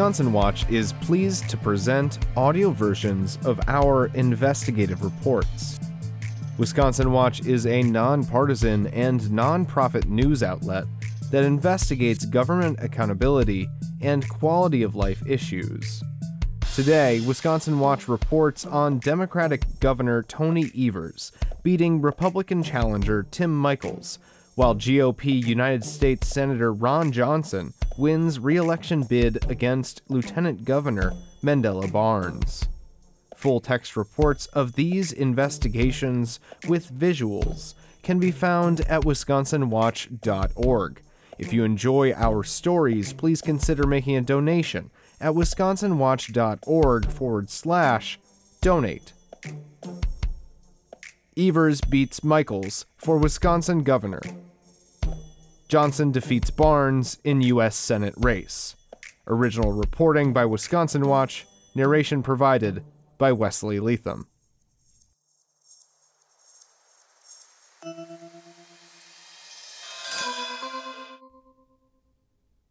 Wisconsin 0.00 0.32
Watch 0.32 0.66
is 0.70 0.94
pleased 0.94 1.50
to 1.50 1.58
present 1.58 2.24
audio 2.34 2.70
versions 2.70 3.38
of 3.44 3.60
our 3.68 4.06
investigative 4.14 5.04
reports. 5.04 5.78
Wisconsin 6.56 7.12
Watch 7.12 7.40
is 7.44 7.66
a 7.66 7.82
nonpartisan 7.82 8.86
and 8.86 9.20
nonprofit 9.20 10.06
news 10.06 10.42
outlet 10.42 10.86
that 11.30 11.44
investigates 11.44 12.24
government 12.24 12.78
accountability 12.80 13.68
and 14.00 14.26
quality 14.26 14.82
of 14.82 14.96
life 14.96 15.22
issues. 15.26 16.02
Today, 16.74 17.20
Wisconsin 17.20 17.78
Watch 17.78 18.08
reports 18.08 18.64
on 18.64 19.00
Democratic 19.00 19.66
Governor 19.80 20.22
Tony 20.22 20.70
Evers 20.78 21.30
beating 21.62 22.00
Republican 22.00 22.62
challenger 22.62 23.24
Tim 23.24 23.54
Michels, 23.60 24.18
while 24.54 24.74
GOP 24.74 25.46
United 25.46 25.84
States 25.84 26.28
Senator 26.28 26.72
Ron 26.72 27.12
Johnson 27.12 27.74
wins 27.96 28.38
re 28.38 28.56
election 28.56 29.02
bid 29.02 29.50
against 29.50 30.02
Lieutenant 30.08 30.64
Governor 30.64 31.12
Mandela 31.42 31.90
Barnes. 31.90 32.68
Full 33.36 33.60
text 33.60 33.96
reports 33.96 34.46
of 34.46 34.74
these 34.74 35.12
investigations 35.12 36.40
with 36.68 36.92
visuals 36.92 37.74
can 38.02 38.18
be 38.18 38.30
found 38.30 38.80
at 38.82 39.02
wisconsinwatch.org. 39.02 41.02
If 41.38 41.52
you 41.52 41.64
enjoy 41.64 42.12
our 42.12 42.44
stories, 42.44 43.14
please 43.14 43.40
consider 43.40 43.86
making 43.86 44.16
a 44.16 44.20
donation 44.20 44.90
at 45.20 45.32
wisconsinwatch.org 45.32 47.10
forward 47.10 47.50
slash 47.50 48.18
donate. 48.60 49.12
Evers 51.40 51.80
beats 51.80 52.22
Michels 52.22 52.84
for 52.98 53.16
Wisconsin 53.16 53.82
governor. 53.82 54.20
Johnson 55.68 56.12
defeats 56.12 56.50
Barnes 56.50 57.16
in 57.24 57.40
U.S. 57.40 57.76
Senate 57.76 58.12
race. 58.18 58.76
Original 59.26 59.72
reporting 59.72 60.34
by 60.34 60.44
Wisconsin 60.44 61.08
Watch, 61.08 61.46
narration 61.74 62.22
provided 62.22 62.84
by 63.16 63.32
Wesley 63.32 63.80
Leatham. 63.80 64.26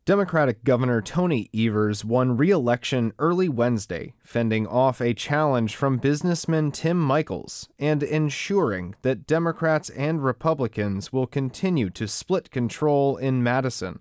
Democratic 0.09 0.63
Governor 0.63 1.03
Tony 1.03 1.51
Evers 1.53 2.03
won 2.03 2.35
re 2.35 2.49
election 2.49 3.13
early 3.19 3.47
Wednesday, 3.47 4.15
fending 4.23 4.65
off 4.65 4.99
a 5.01 5.13
challenge 5.13 5.75
from 5.75 5.99
businessman 5.99 6.71
Tim 6.71 6.99
Michels 6.99 7.69
and 7.77 8.01
ensuring 8.01 8.95
that 9.03 9.27
Democrats 9.27 9.91
and 9.91 10.23
Republicans 10.23 11.13
will 11.13 11.27
continue 11.27 11.91
to 11.91 12.07
split 12.07 12.49
control 12.49 13.17
in 13.17 13.43
Madison. 13.43 13.99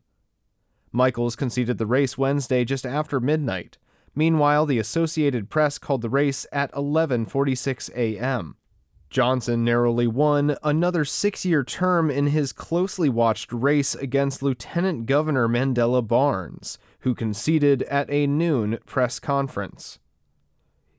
Michels 0.95 1.37
conceded 1.37 1.77
the 1.77 1.85
race 1.85 2.17
Wednesday 2.17 2.65
just 2.65 2.87
after 2.87 3.21
midnight. 3.21 3.77
Meanwhile, 4.15 4.65
the 4.65 4.79
Associated 4.79 5.51
Press 5.51 5.77
called 5.77 6.01
the 6.01 6.09
race 6.09 6.47
at 6.51 6.73
11:46 6.73 7.91
a.m. 7.95 8.57
Johnson 9.11 9.65
narrowly 9.65 10.07
won 10.07 10.57
another 10.63 11.05
six 11.05 11.45
year 11.45 11.65
term 11.65 12.11
in 12.11 12.29
his 12.29 12.53
closely 12.53 13.09
watched 13.09 13.53
race 13.53 13.95
against 13.95 14.43
Lieutenant 14.43 15.07
Governor 15.07 15.49
Mandela 15.49 16.07
Barnes, 16.07 16.79
who 17.01 17.15
conceded 17.15 17.83
at 17.85 18.11
a 18.11 18.27
noon 18.27 18.79
press 18.85 19.19
conference. 19.19 19.99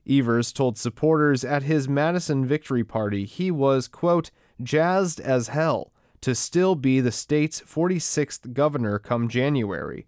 Evers 0.08 0.52
told 0.52 0.76
supporters 0.76 1.44
at 1.44 1.62
his 1.62 1.88
Madison 1.88 2.44
victory 2.44 2.82
party 2.82 3.24
he 3.24 3.50
was, 3.50 3.86
quote, 3.86 4.30
jazzed 4.60 5.20
as 5.20 5.48
hell 5.48 5.92
to 6.20 6.34
still 6.34 6.74
be 6.74 7.00
the 7.00 7.12
state's 7.12 7.60
46th 7.60 8.52
governor 8.52 8.98
come 8.98 9.28
January. 9.28 10.06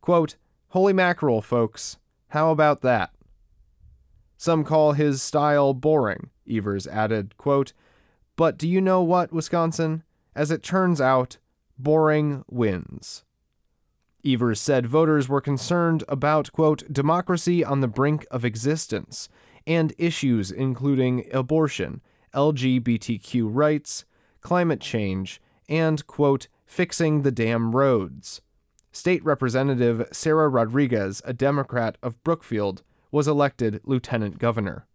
Quote, 0.00 0.36
Holy 0.68 0.92
mackerel, 0.92 1.42
folks. 1.42 1.98
How 2.28 2.50
about 2.50 2.82
that? 2.82 3.15
Some 4.36 4.64
call 4.64 4.92
his 4.92 5.22
style 5.22 5.74
boring 5.74 6.30
Evers 6.48 6.86
added, 6.86 7.36
quote, 7.36 7.72
But 8.36 8.58
do 8.58 8.68
you 8.68 8.80
know 8.80 9.02
what, 9.02 9.32
Wisconsin? 9.32 10.02
As 10.34 10.50
it 10.50 10.62
turns 10.62 11.00
out, 11.00 11.38
boring 11.78 12.44
wins. 12.48 13.24
Evers 14.24 14.60
said 14.60 14.86
voters 14.86 15.28
were 15.28 15.40
concerned 15.40 16.04
about, 16.08 16.52
quote, 16.52 16.92
democracy 16.92 17.64
on 17.64 17.80
the 17.80 17.88
brink 17.88 18.26
of 18.30 18.44
existence 18.44 19.28
and 19.66 19.94
issues 19.98 20.50
including 20.50 21.26
abortion, 21.32 22.00
LGBTQ 22.34 23.48
rights, 23.50 24.04
climate 24.40 24.80
change, 24.80 25.40
and, 25.68 26.06
quote, 26.06 26.48
fixing 26.66 27.22
the 27.22 27.32
damn 27.32 27.74
roads. 27.74 28.42
State 28.92 29.24
Representative 29.24 30.06
Sara 30.12 30.48
Rodriguez, 30.48 31.20
a 31.24 31.32
Democrat 31.32 31.98
of 32.02 32.22
Brookfield, 32.22 32.82
was 33.10 33.28
elected 33.28 33.80
lieutenant 33.84 34.38
governor. 34.38 34.86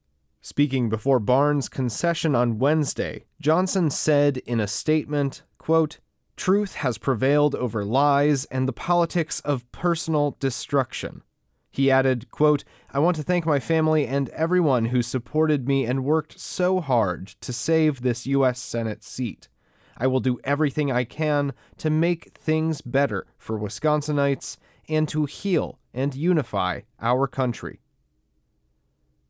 Speaking 0.42 0.90
before 0.90 1.20
Barnes' 1.20 1.70
concession 1.70 2.36
on 2.36 2.58
Wednesday, 2.58 3.26
Johnson 3.40 3.90
said 3.90 4.38
in 4.38 4.60
a 4.60 4.68
statement, 4.68 5.44
quote, 5.58 6.00
Truth 6.36 6.76
has 6.76 6.98
prevailed 6.98 7.54
over 7.54 7.86
lies 7.86 8.46
and 8.46 8.68
the 8.68 8.74
politics 8.74 9.40
of 9.42 9.72
personal 9.72 10.36
destruction. 10.40 11.22
He 11.72 11.92
added, 11.92 12.32
quote, 12.32 12.64
I 12.92 13.00
want 13.00 13.16
to 13.18 13.24
thank 13.24 13.46
my 13.46 13.60
family 13.60 14.08
and 14.08 14.30
everyone 14.30 14.86
who 14.86 15.02
supported 15.02 15.68
me 15.68 15.86
and 15.86 16.04
worked 16.04 16.40
so 16.40 16.82
hard 16.82 17.28
to 17.42 17.54
save 17.54 18.02
this 18.02 18.28
U.S. 18.28 18.60
Senate 18.60 19.04
seat. 19.04 19.48
I 19.96 20.08
will 20.08 20.20
do 20.20 20.40
everything 20.44 20.92
I 20.92 21.04
can 21.04 21.54
to 21.78 21.90
make 21.90 22.36
things 22.36 22.82
better 22.82 23.28
for 23.38 23.60
Wisconsinites 23.60 24.58
and 24.90 25.08
to 25.10 25.26
heal 25.26 25.80
and 25.94 26.16
unify 26.16 26.82
our 27.00 27.28
country. 27.28 27.80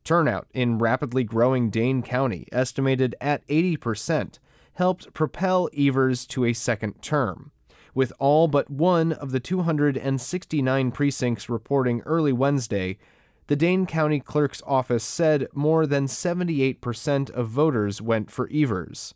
Turnout 0.04 0.48
in 0.52 0.78
rapidly 0.78 1.24
growing 1.24 1.70
Dane 1.70 2.02
County, 2.02 2.46
estimated 2.50 3.14
at 3.20 3.46
80%, 3.46 4.38
helped 4.74 5.12
propel 5.14 5.68
Evers 5.76 6.26
to 6.26 6.44
a 6.44 6.52
second 6.52 7.00
term, 7.02 7.52
with 7.94 8.12
all 8.18 8.48
but 8.48 8.70
one 8.70 9.12
of 9.12 9.30
the 9.30 9.40
269 9.40 10.90
precincts 10.90 11.48
reporting 11.48 12.00
early 12.00 12.32
Wednesday. 12.32 12.98
The 13.46 13.56
Dane 13.56 13.86
County 13.86 14.18
Clerk's 14.18 14.62
office 14.66 15.04
said 15.04 15.46
more 15.52 15.86
than 15.86 16.06
78% 16.06 17.30
of 17.30 17.48
voters 17.48 18.00
went 18.00 18.30
for 18.30 18.48
Evers. 18.52 19.14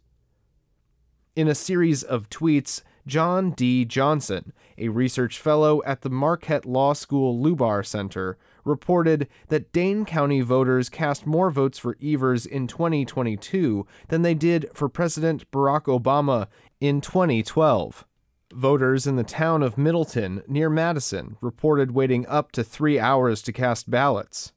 In 1.34 1.48
a 1.48 1.54
series 1.54 2.02
of 2.02 2.30
tweets, 2.30 2.82
John 3.06 3.52
D. 3.52 3.84
Johnson, 3.84 4.52
a 4.76 4.88
research 4.88 5.38
fellow 5.38 5.80
at 5.84 6.02
the 6.02 6.10
Marquette 6.10 6.66
Law 6.66 6.92
School 6.92 7.38
Lubar 7.38 7.86
Center, 7.86 8.36
reported 8.64 9.28
that 9.48 9.72
Dane 9.72 10.04
County 10.04 10.40
voters 10.40 10.88
cast 10.88 11.26
more 11.26 11.50
votes 11.50 11.78
for 11.78 11.96
Evers 12.02 12.44
in 12.44 12.66
2022 12.66 13.86
than 14.08 14.22
they 14.22 14.34
did 14.34 14.68
for 14.74 14.88
President 14.88 15.48
Barack 15.52 15.84
Obama 15.84 16.48
in 16.80 17.00
2012. 17.00 18.04
Voters 18.52 19.06
in 19.06 19.16
the 19.16 19.24
town 19.24 19.62
of 19.62 19.78
Middleton, 19.78 20.42
near 20.48 20.68
Madison, 20.68 21.36
reported 21.40 21.92
waiting 21.92 22.26
up 22.26 22.52
to 22.52 22.64
three 22.64 22.98
hours 22.98 23.42
to 23.42 23.52
cast 23.52 23.90
ballots. 23.90 24.52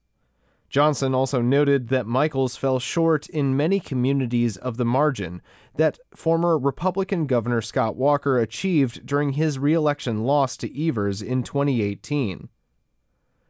Johnson 0.70 1.16
also 1.16 1.42
noted 1.42 1.88
that 1.88 2.06
Michels 2.06 2.56
fell 2.56 2.80
short 2.80 3.28
in 3.28 3.58
many 3.58 3.80
communities 3.80 4.56
of 4.56 4.78
the 4.78 4.86
margin 4.86 5.42
that 5.76 6.00
former 6.16 6.58
Republican 6.58 7.26
Governor 7.26 7.62
Scott 7.62 7.96
Walker 7.96 8.38
achieved 8.38 9.06
during 9.06 9.32
his 9.32 9.58
reelection 9.58 10.24
loss 10.24 10.56
to 10.58 10.88
Evers 10.88 11.22
in 11.22 11.42
2018. 11.42 12.50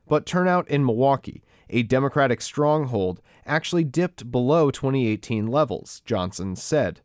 But 0.07 0.25
turnout 0.25 0.67
in 0.69 0.85
Milwaukee, 0.85 1.43
a 1.69 1.83
Democratic 1.83 2.41
stronghold, 2.41 3.21
actually 3.45 3.83
dipped 3.83 4.31
below 4.31 4.71
2018 4.71 5.47
levels, 5.47 6.01
Johnson 6.05 6.55
said. 6.55 7.01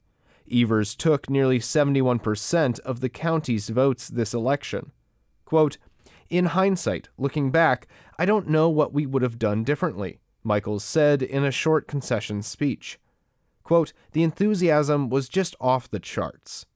Evers 0.51 0.95
took 0.95 1.29
nearly 1.29 1.59
71% 1.59 2.81
of 2.81 3.01
the 3.01 3.09
county's 3.09 3.69
votes 3.69 4.09
this 4.09 4.35
election. 4.35 4.93
Quote, 5.45 5.79
In 6.31 6.47
hindsight, 6.47 7.09
looking 7.19 7.51
back, 7.51 7.87
I 8.19 8.25
don't 8.25 8.49
know 8.49 8.69
what 8.69 8.93
we 8.93 9.07
would 9.07 9.23
have 9.23 9.39
done 9.39 9.65
differently, 9.65 10.21
Michels 10.45 10.85
said 10.85 11.23
in 11.23 11.45
a 11.45 11.51
short 11.51 11.89
concession 11.89 12.43
speech. 12.43 12.99
Quote, 13.63 13.93
The 14.13 14.23
enthusiasm 14.23 15.09
was 15.09 15.29
just 15.29 15.57
off 15.61 15.91
the 15.91 15.99
charts. 15.99 16.67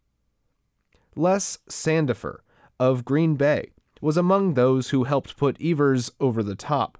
Les 1.15 1.59
Sandifer 1.69 2.39
of 2.81 3.05
Green 3.05 3.35
Bay 3.35 3.71
was 4.01 4.17
among 4.17 4.55
those 4.55 4.91
who 4.91 5.05
helped 5.05 5.37
put 5.37 5.61
Evers 5.61 6.11
over 6.21 6.43
the 6.43 6.55
top. 6.55 6.99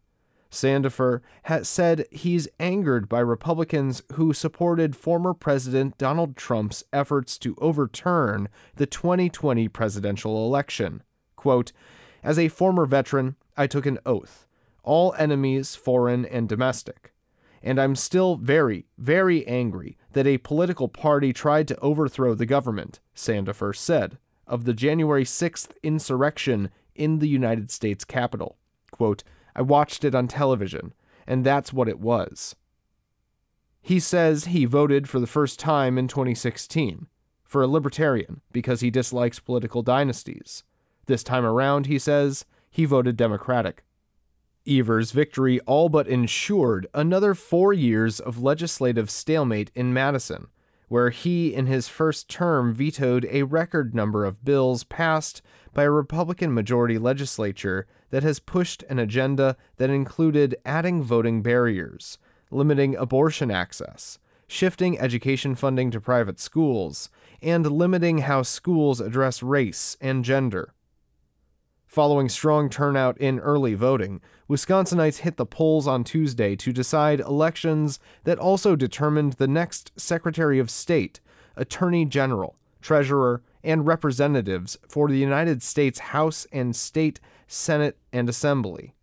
Sandifer 0.51 1.21
has 1.45 1.69
said 1.69 2.07
he's 2.11 2.49
angered 2.59 3.09
by 3.09 3.21
Republicans 3.21 4.03
who 4.15 4.33
supported 4.33 4.97
former 4.97 5.35
President 5.35 5.99
Donald 5.99 6.37
Trump's 6.37 6.85
efforts 6.93 7.39
to 7.39 7.55
overturn 7.59 8.49
the 8.77 8.87
2020 8.87 9.69
presidential 9.69 10.47
election. 10.47 11.03
Quote, 11.37 11.73
As 12.23 12.39
a 12.39 12.49
former 12.49 12.87
veteran, 12.87 13.37
I 13.59 13.67
took 13.67 13.85
an 13.85 13.99
oath 14.07 14.47
all 14.89 15.15
enemies, 15.19 15.77
foreign 15.77 16.25
and 16.25 16.49
domestic. 16.49 17.13
And 17.63 17.79
I'm 17.79 17.95
still 17.95 18.37
very, 18.37 18.87
very 18.97 19.47
angry 19.47 19.99
that 20.13 20.27
a 20.27 20.39
political 20.39 20.89
party 20.89 21.33
tried 21.35 21.69
to 21.69 21.79
overthrow 21.81 22.35
the 22.35 22.47
government, 22.47 23.01
Sandifer 23.15 23.77
said, 23.77 24.17
of 24.47 24.65
the 24.65 24.73
January 24.73 25.25
6th 25.25 25.73
insurrection 25.83 26.71
in 26.95 27.19
the 27.19 27.29
United 27.29 27.71
States 27.71 28.05
Capitol. 28.05 28.57
quote, 28.91 29.25
I 29.55 29.61
watched 29.61 30.05
it 30.05 30.15
on 30.15 30.27
television, 30.27 30.95
and 31.27 31.45
that's 31.45 31.73
what 31.73 31.89
it 31.89 32.01
was. 32.01 32.57
He 33.83 34.01
says 34.01 34.47
he 34.47 34.65
voted 34.65 35.07
for 35.09 35.21
the 35.21 35.27
first 35.27 35.59
time 35.59 35.99
in 35.99 36.09
2016 36.09 37.09
for 37.45 37.63
a 37.63 37.67
libertarian 37.67 38.41
because 38.53 38.81
he 38.81 38.91
dislikes 38.91 39.39
political 39.39 39.83
dynasties. 39.83 40.65
This 41.07 41.23
time 41.23 41.45
around, 41.45 41.87
he 41.87 41.99
says, 41.99 42.45
he 42.71 42.85
voted 42.85 43.17
Democratic. 43.17 43.85
Evers' 44.67 45.13
victory 45.13 45.61
all 45.61 45.89
but 45.89 46.07
ensured 46.07 46.87
another 46.93 47.35
four 47.35 47.73
years 47.73 48.21
of 48.21 48.43
legislative 48.43 49.11
stalemate 49.11 49.71
in 49.75 49.93
Madison, 49.93 50.49
where 50.89 51.11
he, 51.11 51.55
in 51.55 51.67
his 51.67 51.89
first 51.89 52.29
term, 52.29 52.75
vetoed 52.75 53.27
a 53.31 53.43
record 53.45 53.95
number 53.95 54.25
of 54.25 54.45
bills 54.45 54.85
passed 54.85 55.43
by 55.73 55.85
a 55.85 55.91
Republican 55.91 56.53
majority 56.53 56.99
legislature 56.99 57.87
that 58.11 58.23
has 58.23 58.41
pushed 58.41 58.83
an 58.85 58.99
agenda 58.99 59.57
that 59.77 59.91
included 59.91 60.57
adding 60.65 61.03
voting 61.03 61.43
barriers, 61.43 62.19
limiting 62.51 62.97
abortion 62.97 63.51
access, 63.51 64.19
shifting 64.47 64.99
education 64.99 65.55
funding 65.55 65.91
to 65.91 66.01
private 66.01 66.41
schools, 66.41 67.11
and 67.43 67.71
limiting 67.71 68.19
how 68.19 68.43
schools 68.43 69.01
address 69.01 69.43
race 69.43 69.97
and 70.01 70.25
gender. 70.25 70.75
Following 71.89 72.29
strong 72.29 72.69
turnout 72.69 73.17
in 73.17 73.39
early 73.39 73.73
voting, 73.73 74.21
Wisconsinites 74.47 75.21
hit 75.21 75.39
the 75.39 75.47
polls 75.47 75.89
on 75.89 76.05
Tuesday 76.05 76.55
to 76.55 76.71
decide 76.71 77.19
elections 77.19 77.99
that 78.25 78.39
also 78.39 78.77
determined 78.77 79.33
the 79.33 79.49
next 79.49 79.93
Secretary 79.97 80.59
of 80.59 80.69
State, 80.69 81.21
Attorney 81.57 82.05
General, 82.05 82.57
Treasurer, 82.83 83.43
and 83.65 83.87
representatives 83.87 84.77
for 84.87 85.09
the 85.09 85.17
United 85.17 85.63
States 85.63 85.99
House 85.99 86.47
and 86.53 86.77
State, 86.77 87.21
Senate, 87.47 87.97
and 88.13 88.29
Assembly. 88.29 88.95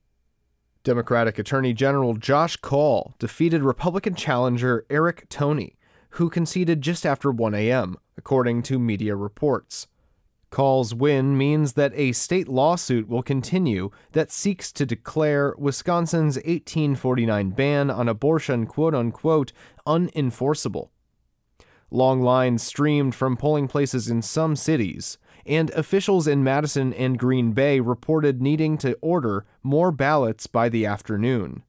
Democratic 0.84 1.40
Attorney 1.40 1.74
General 1.74 2.14
Josh 2.14 2.56
Kaul 2.58 3.16
defeated 3.18 3.64
Republican 3.64 4.14
challenger 4.14 4.86
Eric 4.92 5.28
Toney, 5.30 5.76
who 6.12 6.30
conceded 6.30 6.82
just 6.82 7.04
after 7.04 7.32
1 7.32 7.56
a.m., 7.56 7.98
according 8.16 8.62
to 8.62 8.78
media 8.78 9.16
reports. 9.16 9.88
Kaul's 10.56 10.96
win 10.96 11.38
means 11.38 11.74
that 11.74 11.92
a 11.96 12.14
state 12.14 12.48
lawsuit 12.48 13.10
will 13.10 13.22
continue 13.22 13.90
that 14.14 14.32
seeks 14.32 14.72
to 14.72 14.86
declare 14.86 15.54
Wisconsin's 15.58 16.38
1849 16.38 17.50
ban 17.50 17.92
on 17.92 18.08
abortion 18.08 18.66
quote 18.66 18.96
unquote 18.96 19.52
unenforceable. 19.86 20.92
Long 21.92 22.22
lines 22.22 22.64
streamed 22.64 23.14
from 23.14 23.36
polling 23.36 23.68
places 23.68 24.10
in 24.10 24.22
some 24.22 24.56
cities, 24.56 25.18
and 25.46 25.72
officials 25.72 26.26
in 26.26 26.42
Madison 26.42 26.94
and 26.94 27.20
Green 27.20 27.52
Bay 27.52 27.82
reported 27.82 28.42
needing 28.42 28.78
to 28.78 28.98
order 29.02 29.46
more 29.62 29.92
ballots 29.92 30.48
by 30.48 30.70
the 30.70 30.86
afternoon. 30.86 31.64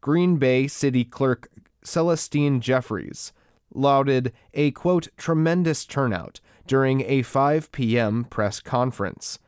Green 0.00 0.38
Bay 0.38 0.68
City 0.68 1.04
Clerk 1.04 1.50
Celestine 1.84 2.60
Jeffreys 2.60 3.34
lauded 3.74 4.32
a 4.54 4.70
quote 4.70 5.08
tremendous 5.18 5.84
turnout 5.84 6.40
during 6.66 7.02
a 7.02 7.22
5 7.22 7.72
p.m. 7.72 8.24
press 8.24 8.60
conference. 8.60 9.38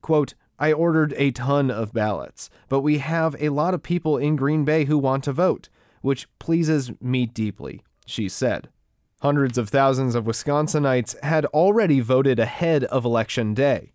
Quote, 0.00 0.34
I 0.58 0.72
ordered 0.72 1.14
a 1.16 1.30
ton 1.32 1.70
of 1.70 1.92
ballots, 1.92 2.48
but 2.68 2.82
we 2.82 2.98
have 2.98 3.34
a 3.40 3.48
lot 3.48 3.74
of 3.74 3.82
people 3.82 4.16
in 4.16 4.36
Green 4.36 4.64
Bay 4.64 4.84
who 4.84 4.96
want 4.96 5.24
to 5.24 5.32
vote, 5.32 5.68
which 6.02 6.28
pleases 6.38 6.92
me 7.00 7.26
deeply, 7.26 7.82
she 8.06 8.28
said. 8.28 8.68
Hundreds 9.22 9.58
of 9.58 9.68
thousands 9.68 10.14
of 10.14 10.24
Wisconsinites 10.24 11.20
had 11.22 11.46
already 11.46 11.98
voted 12.00 12.38
ahead 12.38 12.84
of 12.84 13.04
Election 13.04 13.54
Day. 13.54 13.92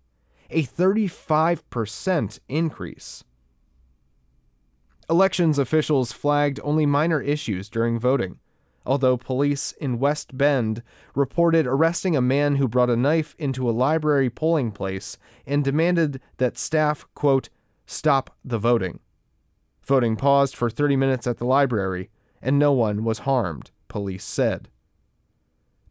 a 0.51 0.61
35% 0.61 2.39
increase. 2.47 3.23
Elections 5.09 5.57
officials 5.57 6.11
flagged 6.11 6.59
only 6.63 6.85
minor 6.85 7.19
issues 7.19 7.67
during 7.67 7.99
voting 7.99 8.37
although 8.85 9.17
police 9.17 9.71
in 9.73 9.99
West 9.99 10.37
Bend 10.37 10.81
reported 11.15 11.67
arresting 11.67 12.15
a 12.15 12.21
man 12.21 12.55
who 12.55 12.67
brought 12.67 12.89
a 12.89 12.95
knife 12.95 13.35
into 13.37 13.69
a 13.69 13.71
library 13.71 14.29
polling 14.29 14.71
place 14.71 15.17
and 15.45 15.63
demanded 15.63 16.21
that 16.37 16.57
staff, 16.57 17.05
quote, 17.13 17.49
stop 17.85 18.35
the 18.43 18.57
voting. 18.57 18.99
Voting 19.83 20.15
paused 20.15 20.55
for 20.55 20.69
30 20.69 20.95
minutes 20.95 21.25
at 21.27 21.37
the 21.37 21.45
library, 21.45 22.09
and 22.41 22.59
no 22.59 22.71
one 22.71 23.03
was 23.03 23.19
harmed, 23.19 23.71
police 23.87 24.23
said. 24.23 24.69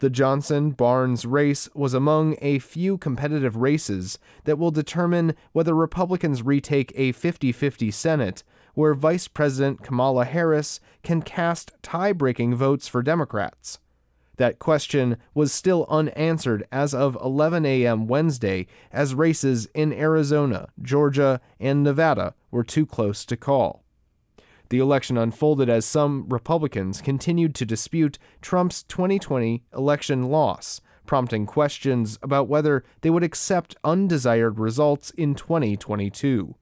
The 0.01 0.11
Johnson 0.11 0.71
Barnes 0.71 1.27
race 1.27 1.69
was 1.75 1.93
among 1.93 2.37
a 2.41 2.61
few 2.61 2.99
competitive 2.99 3.57
races 3.57 4.19
that 4.45 4.57
will 4.57 4.71
determine 4.71 5.35
whether 5.51 5.75
Republicans 5.75 6.43
retake 6.43 6.93
a 6.95 7.11
50 7.11 7.51
50 7.51 7.91
Senate 7.91 8.45
where 8.79 8.95
Vice 8.95 9.27
President 9.27 9.83
Kamala 9.83 10.25
Harris 10.25 10.79
can 11.03 11.21
cast 11.21 11.73
tie 11.83 12.13
breaking 12.13 12.55
votes 12.55 12.87
for 12.87 13.03
Democrats. 13.03 13.81
That 14.37 14.61
question 14.61 15.17
was 15.35 15.53
still 15.53 15.85
unanswered 15.89 16.65
as 16.71 16.95
of 16.95 17.19
11 17.21 17.67
a.m. 17.67 18.07
Wednesday, 18.07 18.69
as 18.93 19.17
races 19.17 19.67
in 19.75 19.93
Arizona, 19.93 20.69
Georgia, 20.81 21.41
and 21.59 21.83
Nevada 21.83 22.37
were 22.53 22.63
too 22.63 22.87
close 22.87 23.25
to 23.25 23.37
call. 23.37 23.83
The 24.69 24.79
election 24.79 25.19
unfolded 25.19 25.69
as 25.69 25.85
some 25.85 26.27
Republicans 26.29 27.01
continued 27.01 27.57
to 27.57 27.67
dispute 27.67 28.17
Trump's 28.41 28.85
2020 28.85 29.65
election 29.75 30.23
loss, 30.29 30.81
prompting 31.05 31.47
questions 31.47 32.17
about 32.23 32.47
whether 32.47 32.85
they 33.01 33.11
would 33.11 33.25
accept 33.25 33.75
undesired 33.83 34.61
results 34.61 35.11
in 35.11 35.35
2022 35.35 36.55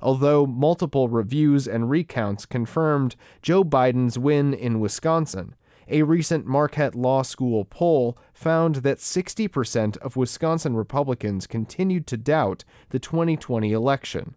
although 0.00 0.46
multiple 0.46 1.08
reviews 1.08 1.66
and 1.66 1.90
recounts 1.90 2.46
confirmed 2.46 3.16
Joe 3.42 3.64
Biden's 3.64 4.18
win 4.18 4.54
in 4.54 4.80
Wisconsin. 4.80 5.54
A 5.90 6.02
recent 6.02 6.46
Marquette 6.46 6.94
Law 6.94 7.22
School 7.22 7.64
poll 7.64 8.18
found 8.34 8.76
that 8.76 8.98
60% 8.98 9.96
of 9.98 10.16
Wisconsin 10.16 10.76
Republicans 10.76 11.46
continued 11.46 12.06
to 12.08 12.18
doubt 12.18 12.64
the 12.90 12.98
2020 12.98 13.72
election. 13.72 14.34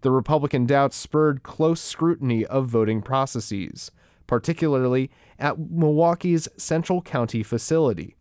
The 0.00 0.10
Republican 0.10 0.64
doubts 0.64 0.96
spurred 0.96 1.42
close 1.42 1.82
scrutiny 1.82 2.46
of 2.46 2.66
voting 2.66 3.02
processes, 3.02 3.90
particularly 4.26 5.10
at 5.38 5.58
Milwaukee's 5.58 6.48
Central 6.56 7.02
Count 7.02 7.32
facility, 7.44 8.16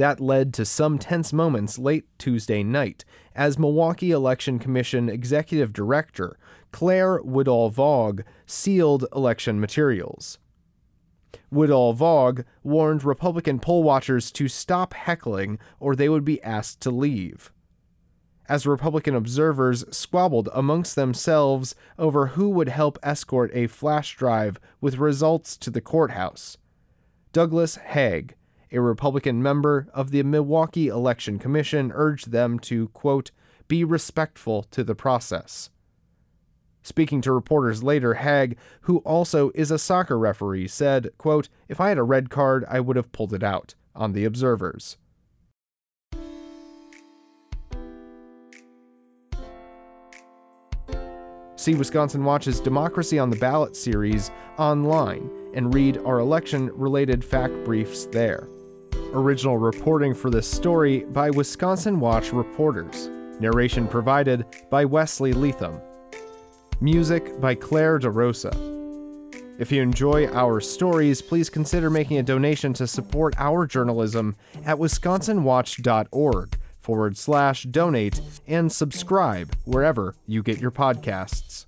that 0.00 0.18
led 0.18 0.54
to 0.54 0.64
some 0.64 0.98
tense 0.98 1.30
moments 1.30 1.78
late 1.78 2.06
Tuesday 2.16 2.62
night 2.62 3.04
as 3.34 3.58
Milwaukee 3.58 4.12
Election 4.12 4.58
Commission 4.58 5.10
Executive 5.10 5.74
Director 5.74 6.38
Claire 6.72 7.20
Woodall 7.22 7.68
Vogg 7.68 8.22
sealed 8.46 9.04
election 9.14 9.60
materials. 9.60 10.38
Woodall 11.50 11.92
Vogg 11.92 12.44
warned 12.62 13.04
Republican 13.04 13.58
poll 13.58 13.82
watchers 13.82 14.32
to 14.32 14.48
stop 14.48 14.94
heckling 14.94 15.58
or 15.78 15.94
they 15.94 16.08
would 16.08 16.24
be 16.24 16.42
asked 16.42 16.80
to 16.80 16.90
leave. 16.90 17.52
As 18.48 18.66
Republican 18.66 19.14
observers 19.14 19.84
squabbled 19.94 20.48
amongst 20.54 20.96
themselves 20.96 21.74
over 21.98 22.28
who 22.28 22.48
would 22.48 22.70
help 22.70 22.98
escort 23.02 23.50
a 23.52 23.66
flash 23.66 24.16
drive 24.16 24.58
with 24.80 24.96
results 24.96 25.58
to 25.58 25.68
the 25.68 25.82
courthouse, 25.82 26.56
Douglas 27.34 27.76
Haag, 27.76 28.30
a 28.72 28.80
Republican 28.80 29.42
member 29.42 29.88
of 29.92 30.10
the 30.10 30.22
Milwaukee 30.22 30.88
Election 30.88 31.38
Commission 31.38 31.92
urged 31.94 32.30
them 32.30 32.58
to, 32.60 32.88
quote, 32.88 33.30
be 33.68 33.84
respectful 33.84 34.64
to 34.64 34.82
the 34.82 34.94
process. 34.94 35.70
Speaking 36.82 37.20
to 37.22 37.32
reporters 37.32 37.82
later, 37.82 38.16
Haag, 38.16 38.56
who 38.82 38.98
also 38.98 39.50
is 39.54 39.70
a 39.70 39.78
soccer 39.78 40.18
referee, 40.18 40.68
said, 40.68 41.10
quote, 41.18 41.48
If 41.68 41.80
I 41.80 41.90
had 41.90 41.98
a 41.98 42.02
red 42.02 42.30
card, 42.30 42.64
I 42.68 42.80
would 42.80 42.96
have 42.96 43.12
pulled 43.12 43.34
it 43.34 43.42
out 43.42 43.74
on 43.94 44.12
the 44.12 44.24
observers. 44.24 44.96
See 51.56 51.74
Wisconsin 51.74 52.24
Watch's 52.24 52.58
Democracy 52.58 53.18
on 53.18 53.28
the 53.28 53.36
Ballot 53.36 53.76
series 53.76 54.30
online 54.56 55.30
and 55.54 55.74
read 55.74 55.98
our 55.98 56.18
election 56.18 56.70
related 56.74 57.22
fact 57.22 57.52
briefs 57.64 58.06
there. 58.06 58.48
Original 59.12 59.58
reporting 59.58 60.14
for 60.14 60.30
this 60.30 60.48
story 60.48 61.00
by 61.00 61.30
Wisconsin 61.30 61.98
Watch 61.98 62.32
reporters. 62.32 63.08
Narration 63.40 63.88
provided 63.88 64.46
by 64.70 64.84
Wesley 64.84 65.32
Leatham. 65.32 65.80
Music 66.80 67.40
by 67.40 67.56
Claire 67.56 67.98
DeRosa. 67.98 68.54
If 69.58 69.72
you 69.72 69.82
enjoy 69.82 70.28
our 70.28 70.60
stories, 70.60 71.22
please 71.22 71.50
consider 71.50 71.90
making 71.90 72.18
a 72.18 72.22
donation 72.22 72.72
to 72.74 72.86
support 72.86 73.34
our 73.36 73.66
journalism 73.66 74.36
at 74.64 74.76
wisconsinwatch.org 74.76 76.58
forward 76.78 77.18
slash 77.18 77.64
donate 77.64 78.20
and 78.46 78.70
subscribe 78.70 79.56
wherever 79.64 80.14
you 80.28 80.44
get 80.44 80.60
your 80.60 80.70
podcasts. 80.70 81.66